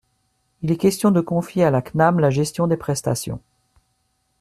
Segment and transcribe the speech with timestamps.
[0.63, 3.39] Il est question de confier à la CNAM la gestion des prestations.